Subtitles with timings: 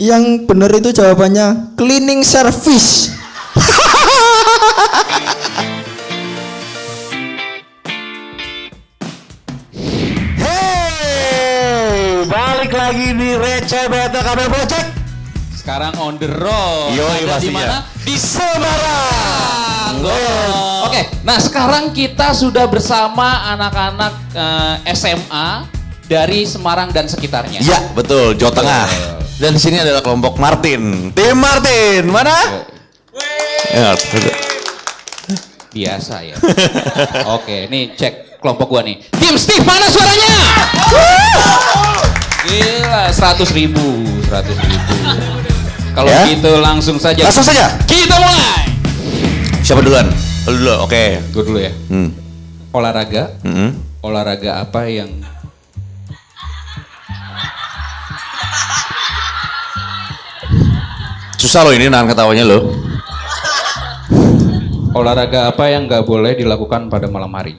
[0.00, 3.12] Yang benar itu jawabannya cleaning service.
[10.40, 14.88] Hey, balik lagi di Receh Beta Kabel Project.
[15.52, 16.96] Sekarang on the road.
[16.96, 17.60] Ada di pastinya.
[17.60, 17.78] mana?
[18.00, 19.94] Di Semarang.
[20.88, 25.68] Oke, nah sekarang kita sudah bersama anak-anak eh, SMA
[26.08, 27.60] dari Semarang dan sekitarnya.
[27.60, 29.20] Ya, betul, Jawa Tengah.
[29.40, 31.08] Dan di sini adalah kelompok Martin.
[31.16, 32.36] Tim Martin, mana?
[33.72, 33.96] Ya.
[35.72, 36.36] Biasa ya.
[37.40, 39.00] Oke, nih cek kelompok gua nih.
[39.16, 40.34] Tim Steve mana suaranya?
[42.44, 44.94] Gila, 100 ribu, 100 ribu.
[45.90, 46.28] Kalau Ya.
[46.28, 47.24] gitu langsung saja.
[47.24, 47.72] Langsung saja.
[47.88, 48.68] Kita mulai.
[49.64, 50.04] Siapa duluan?
[50.48, 51.04] Lu dulu, oke.
[51.32, 51.72] Gue dulu ya.
[51.88, 52.12] Hmm.
[52.70, 53.72] Olahraga, Hmm.
[54.00, 55.08] olahraga apa yang
[61.40, 62.68] Susah loh ini nahan ketawanya loh.
[64.92, 67.56] olahraga apa yang nggak boleh dilakukan pada malam hari?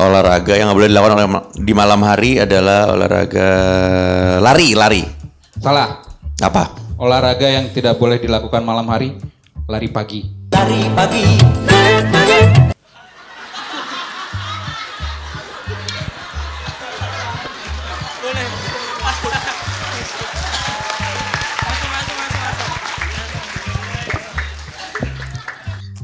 [0.00, 3.48] Olahraga yang nggak boleh dilakukan di malam hari adalah olahraga
[4.40, 5.04] lari, lari.
[5.60, 6.00] Salah.
[6.40, 6.96] Apa?
[6.96, 9.20] Olahraga yang tidak boleh dilakukan malam hari,
[9.68, 10.24] lari pagi.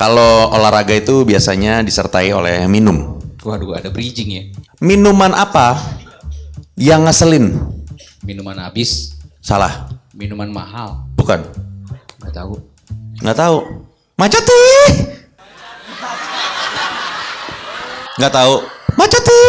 [0.00, 3.20] Kalau olahraga itu biasanya disertai oleh minum.
[3.44, 4.42] Waduh, ada bridging ya.
[4.80, 5.76] Minuman apa
[6.72, 7.60] yang ngeselin?
[8.24, 9.12] Minuman habis,
[9.44, 9.92] Salah.
[10.16, 11.04] minuman mahal.
[11.12, 11.44] Bukan.
[12.24, 12.54] Nggak tahu.
[13.20, 13.56] Nggak tahu.
[14.16, 14.64] Maceti.
[18.16, 18.54] Nggak tahu.
[18.96, 19.44] Maceti.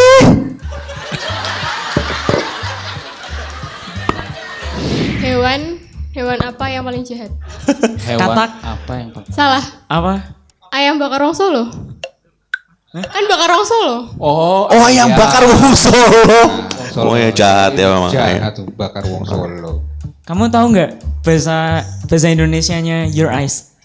[5.22, 5.60] Hewan,
[6.12, 7.32] hewan apa yang paling jahat?
[8.04, 8.50] Hewan Katak.
[8.60, 9.30] apa yang paling...
[9.32, 9.64] Salah.
[9.88, 10.41] Apa?
[10.72, 11.68] Ayam bakar wong Solo.
[12.96, 14.08] Kan bakar wong Solo.
[14.16, 15.20] Oh, Oh ayam ya.
[15.20, 16.40] bakar wong Solo.
[16.88, 17.12] Solo.
[17.12, 18.08] Oh ya jahat ya memang.
[18.08, 19.84] Jahat tuh bakar wong Solo.
[20.24, 23.76] Kamu tahu nggak bahasa bahasa Indonesianya your eyes?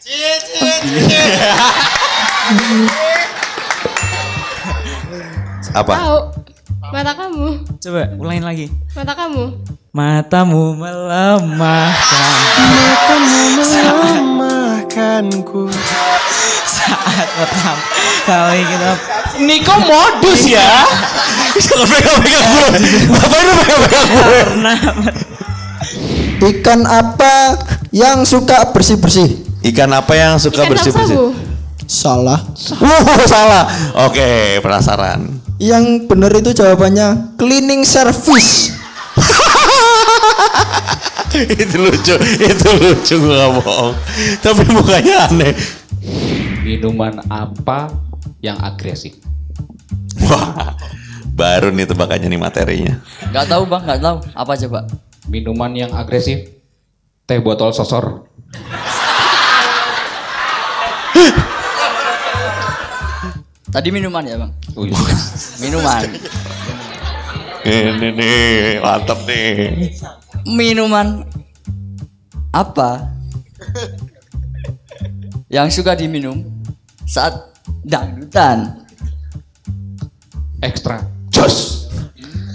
[5.76, 5.92] Apa?
[5.92, 6.20] Tahu.
[6.88, 7.68] Mata kamu.
[7.84, 8.72] Coba ulangin lagi.
[8.96, 9.60] Mata kamu.
[9.92, 12.08] Matamu melemahkan
[14.40, 15.68] Makanku
[17.18, 17.82] saat pertama
[18.30, 18.92] kali kita
[19.42, 20.66] Niko modus ya.
[21.58, 22.68] Jangan pegang-pegang gue.
[23.10, 24.42] Ngapain lu pegang-pegang gue?
[24.46, 24.78] pernah
[26.38, 27.34] Ikan apa
[27.94, 29.46] yang suka bersih-bersih?
[29.62, 31.18] Ikan apa yang suka bersih-bersih?
[31.86, 32.42] Salah.
[32.82, 33.70] Wuh, salah.
[34.10, 35.38] Oke, penasaran.
[35.62, 38.74] Yang benar itu jawabannya cleaning service.
[41.62, 43.94] itu lucu, itu lucu gue gak bohong.
[44.42, 45.54] Tapi mukanya aneh.
[46.68, 47.88] Minuman apa
[48.44, 49.16] yang agresif?
[50.28, 50.76] Wah,
[51.32, 53.00] baru nih tebakannya nih materinya.
[53.32, 54.20] Gak tahu bang, gak tahu.
[54.36, 54.84] Apa coba?
[55.32, 56.44] Minuman yang agresif?
[57.24, 58.28] Teh botol sosor.
[63.72, 64.52] Tadi minuman ya bang?
[64.76, 64.92] Wih,
[65.64, 66.04] Minuman.
[67.64, 69.88] Ini nih, mantap nih.
[70.44, 71.24] Minuman
[72.52, 73.08] apa
[75.48, 76.57] yang suka diminum
[77.08, 77.56] saat
[77.88, 78.84] dangdutan?
[80.60, 81.00] Ekstra.
[81.32, 81.88] Jos.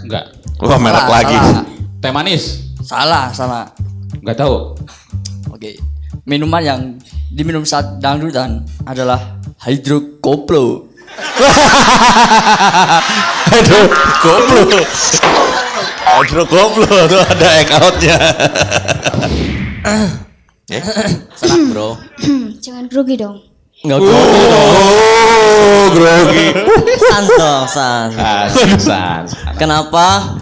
[0.05, 0.29] Enggak.
[0.61, 1.37] Wah, merek Salah, lagi.
[1.37, 1.65] Salah,
[1.99, 2.45] Teh manis?
[2.85, 3.25] salah.
[3.33, 3.65] salah.
[4.21, 4.77] Enggak tahu.
[5.51, 5.81] Oke.
[6.23, 6.81] Minuman yang
[7.33, 10.87] diminum saat dangdutan adalah hidrokoplo.
[13.53, 13.87] Aduh,
[14.25, 14.62] koplo.
[16.12, 18.17] Aduh, koplo tuh ada egg outnya.
[20.71, 20.83] ya,
[21.37, 21.89] senang bro.
[22.62, 23.52] Jangan grogi dong.
[23.82, 26.54] Enggak Oh, grogi.
[27.03, 28.09] San dong, San.
[28.78, 29.26] San.
[29.59, 30.38] Kenapa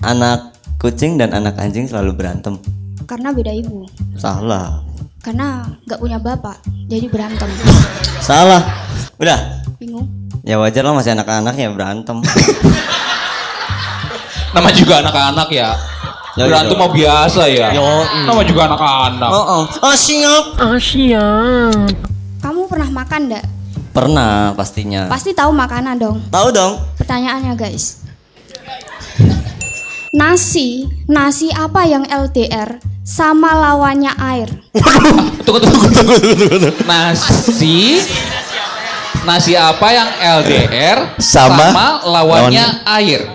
[0.00, 2.56] anak kucing dan anak anjing selalu berantem?
[3.04, 3.84] Karena beda ibu.
[4.16, 4.80] Salah.
[5.20, 7.44] Karena nggak punya bapak, jadi berantem.
[8.24, 8.64] Salah.
[9.20, 9.60] Udah.
[9.76, 10.08] Bingung.
[10.40, 12.24] Ya wajar lah masih anak-anak ya berantem.
[14.56, 15.76] Nama juga anak-anak ya.
[16.38, 16.80] Ya, Berantem gitu.
[16.80, 17.68] mau biasa ya.
[17.76, 17.84] Yo,
[18.24, 19.28] Nama juga anak-anak.
[19.28, 19.64] Oh, oh.
[19.68, 20.56] oh siap.
[20.56, 20.78] Kamu
[22.80, 23.44] pernah makan nggak?
[23.92, 25.04] Pernah pastinya.
[25.12, 26.16] Pasti tahu makanan dong.
[26.32, 26.80] Tahu dong.
[26.96, 28.00] Pertanyaannya guys.
[30.16, 34.48] Nasi, nasi apa yang LDR sama lawannya air?
[35.44, 36.70] Tunggu, tunggu, tunggu, tunggu, tunggu.
[36.88, 38.00] Nasi,
[39.28, 40.08] nasi apa yang
[40.40, 43.28] LDR Sama sama, lawannya air?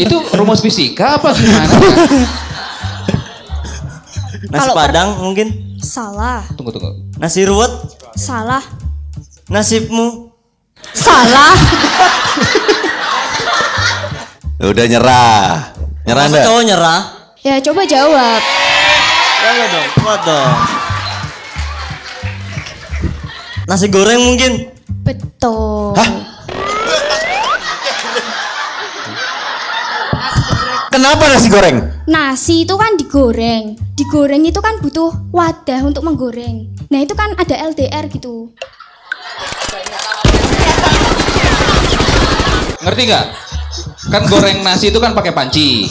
[0.00, 1.76] Itu rumus fisika apa gimana?
[4.48, 5.63] Nasi padang mungkin.
[5.94, 6.42] Salah.
[6.58, 6.90] Tunggu tunggu.
[7.22, 7.70] Nasi ruwet.
[8.18, 8.58] Salah.
[9.46, 10.34] Nasibmu.
[10.90, 11.54] Salah.
[14.74, 15.70] Udah nyerah.
[16.02, 16.46] Nyerah Masa enggak?
[16.50, 17.00] cowok nyerah?
[17.46, 18.42] Ya coba jawab.
[19.38, 20.50] Jangan dong, kuat dong.
[23.70, 24.74] Nasi goreng mungkin.
[25.06, 25.94] Betul.
[30.90, 31.93] Kenapa nasi goreng?
[32.04, 33.80] Nasi itu kan digoreng.
[33.96, 36.68] Digoreng itu kan butuh wadah untuk menggoreng.
[36.92, 38.52] Nah itu kan ada LDR gitu.
[42.84, 43.26] Ngerti nggak?
[44.12, 45.88] Kan goreng nasi itu kan pakai panci.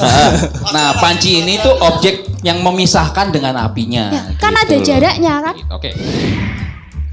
[0.70, 4.14] Nah, panci ini tuh objek yang memisahkan dengan apinya.
[4.14, 4.94] Ya, kan ada gitu.
[4.94, 5.56] jaraknya kan.
[5.74, 5.98] Oke.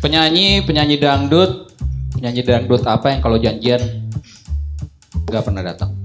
[0.04, 1.72] Penyanyi, penyanyi dangdut,
[2.12, 3.80] penyanyi dangdut apa yang kalau janjian
[5.24, 5.96] nggak pernah datang?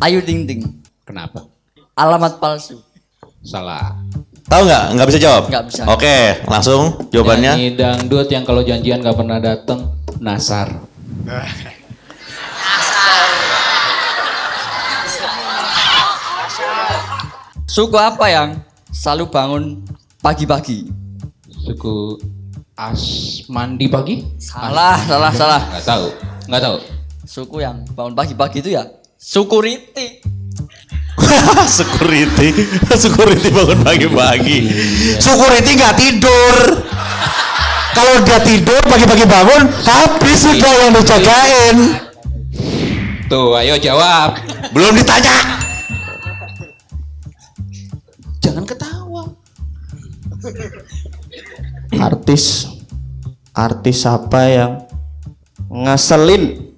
[0.00, 0.64] Ayu Ting Ting.
[1.04, 1.55] Kenapa?
[1.96, 2.76] Alamat palsu.
[3.40, 3.96] Salah.
[4.52, 4.84] Tahu nggak?
[5.00, 5.48] Nggak bisa jawab.
[5.48, 5.82] Nggak bisa.
[5.88, 7.56] Oke, langsung jawabannya.
[7.56, 10.76] Penyanyi dangdut yang kalau janjian nggak pernah datang, Nasar.
[17.64, 18.60] Suku apa yang
[18.92, 19.64] selalu bangun
[20.20, 20.92] pagi-pagi?
[21.64, 22.20] Suku
[22.76, 23.00] As
[23.48, 24.20] mandi pagi?
[24.36, 25.62] Salah, salah, salah.
[25.72, 26.06] Nggak tahu.
[26.44, 26.76] Nggak tahu.
[27.24, 28.84] Suku yang bangun pagi-pagi itu ya
[29.16, 30.36] suku Riti.
[31.80, 32.52] security,
[32.94, 34.58] security bangun pagi-pagi.
[35.16, 36.56] Security nggak tidur.
[37.96, 41.76] Kalau dia tidur pagi-pagi bangun, habis sudah yang dijagain.
[43.26, 44.36] Tuh, ayo jawab.
[44.76, 45.64] Belum ditanya.
[48.44, 49.22] Jangan ketawa.
[51.96, 52.76] Artis
[53.56, 54.72] artis apa yang
[55.72, 56.76] ngeselin?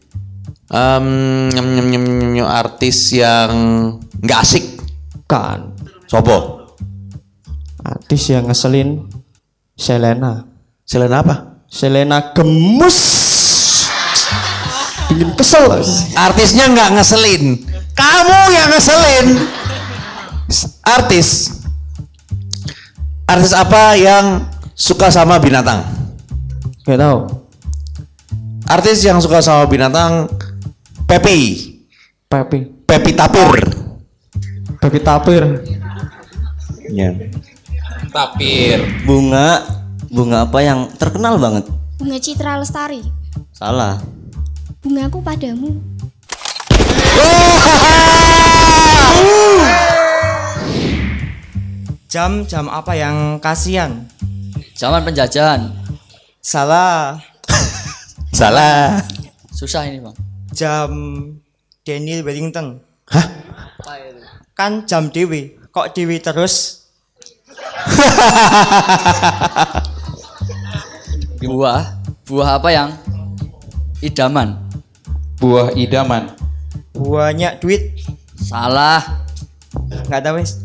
[0.69, 1.07] Em,
[1.51, 3.51] nyem, nyem, nyem, nyem, nyem, artis yang
[4.23, 4.65] nggak asik.
[5.29, 5.77] Kan
[6.09, 6.59] Sopo?
[7.89, 9.09] artis yang ngeselin
[9.79, 10.43] Selena.
[10.83, 11.37] Selena apa?
[11.71, 12.99] Selena gemus.
[15.09, 15.79] Bikin kesel.
[16.19, 17.63] Artisnya nggak ngeselin.
[17.95, 19.27] Kamu yang ngeselin.
[20.83, 21.29] Artis.
[23.29, 25.85] Artis apa yang suka sama binatang?
[26.83, 27.19] Gak tahu.
[28.67, 30.27] Artis yang suka sama binatang
[31.07, 31.41] Pepi.
[32.27, 32.85] Pepi.
[32.85, 33.78] Pepi Tapir.
[34.79, 35.43] Pepi tapir.
[36.95, 37.11] Ya.
[38.15, 38.79] Tapir.
[39.03, 39.67] Bunga.
[40.09, 41.67] Bunga apa yang terkenal banget?
[41.99, 43.03] Bunga Citra Lestari.
[43.51, 43.99] Salah.
[44.81, 45.75] Bungaku padamu.
[52.09, 54.09] Jam jam apa yang kasihan?
[54.79, 55.75] Zaman penjajahan.
[56.41, 57.21] Salah.
[58.39, 59.03] Salah.
[59.53, 60.17] Susah ini, Bang.
[60.55, 60.89] Jam
[61.85, 62.81] Daniel Wellington.
[64.53, 65.57] Kan jam Dewi.
[65.71, 66.85] Kok Dewi terus?
[71.47, 71.97] Buah.
[72.29, 72.93] Buah apa yang
[74.05, 74.69] idaman?
[75.39, 76.35] Buah idaman.
[76.93, 78.03] Banyak duit.
[78.37, 79.25] Salah.
[80.11, 80.59] Nggak tahu wis.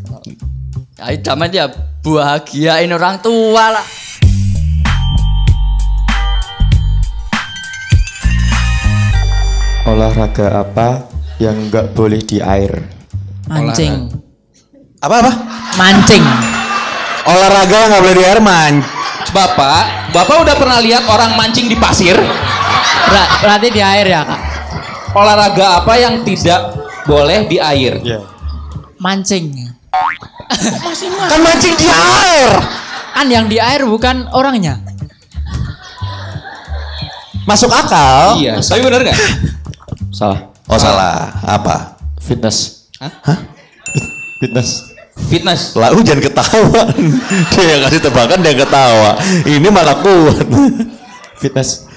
[0.97, 1.69] Ya idaman dia
[2.01, 3.85] bahagiain orang tua lah.
[9.83, 11.05] Olahraga apa
[11.37, 13.02] yang nggak boleh di air?
[13.47, 13.93] Mancing.
[15.03, 15.31] Apa apa?
[15.75, 16.23] Mancing.
[17.23, 18.73] Olahraga nggak boleh di air man.
[19.33, 22.13] Bapak, Bapak udah pernah lihat orang mancing di pasir?
[23.09, 24.39] Ber- berarti di air ya kak?
[25.17, 26.77] Olahraga apa yang tidak
[27.09, 27.97] boleh di air?
[29.01, 29.73] Mancing.
[31.29, 32.51] Kan mancing di air.
[33.13, 34.77] Kan yang di air bukan orangnya.
[37.43, 38.39] Masuk akal.
[38.39, 39.19] Iya, tapi benar nggak?
[40.13, 40.39] Salah.
[40.69, 41.33] Oh salah.
[41.43, 42.00] Apa?
[42.21, 42.82] Fitness.
[43.03, 43.39] Hah?
[44.39, 44.95] Fitness.
[45.27, 45.75] Fitness.
[45.75, 46.83] Lah jangan ketawa.
[47.51, 49.19] dia yang kasih tebakan dia ketawa.
[49.43, 50.48] Ini malah kuat.
[51.41, 51.88] Fitness.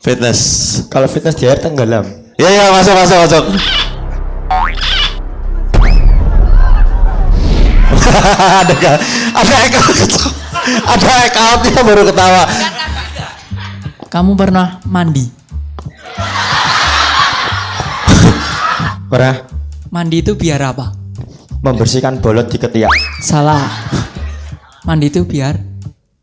[0.00, 0.40] Fitness.
[0.88, 2.06] Kalau fitness di air tenggelam.
[2.40, 3.44] Ya ya masuk masuk masuk.
[8.62, 8.74] ada
[9.34, 9.80] ada eka
[10.86, 12.48] ada eka outnya baru ketawa.
[14.08, 15.28] Kamu pernah mandi?
[19.06, 19.55] Pernah
[19.96, 20.92] Mandi itu biar apa?
[21.64, 22.92] membersihkan bolot di ketiak.
[23.24, 23.64] Salah.
[24.84, 25.56] Mandi itu biar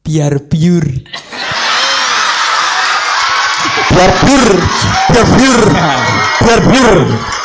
[0.06, 0.86] biar biur.
[3.90, 4.46] Biar bir,
[5.10, 5.60] biar bir,
[6.38, 6.90] biar bir.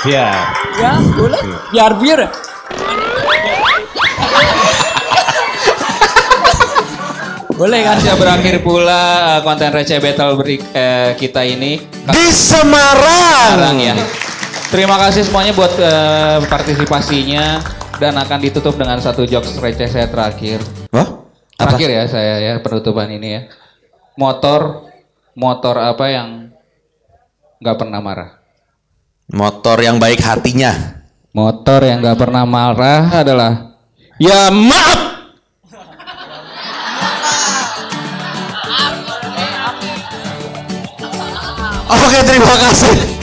[0.04, 0.28] Iya.
[0.76, 1.40] Ya boleh.
[1.73, 2.20] Biar biur.
[7.56, 7.97] boleh kan?
[8.04, 11.80] Sudah berakhir pula uh, konten receh battle beri- eh, kita ini.
[12.04, 13.56] Di Semarang.
[13.56, 14.27] Sekarang ya.
[14.68, 17.64] Terima kasih semuanya buat eh, partisipasinya
[17.96, 20.60] dan akan ditutup dengan satu jokes receh saya terakhir.
[20.92, 21.25] Wah?
[21.56, 23.42] Terakhir ya saya ya penutupan ini ya.
[24.20, 24.92] Motor
[25.32, 26.52] motor apa yang
[27.64, 28.30] nggak pernah marah?
[29.32, 31.00] Motor yang baik hatinya.
[31.32, 33.72] Motor yang nggak pernah marah adalah
[34.20, 35.00] ya maaf.
[41.88, 43.17] Oke, terima kasih.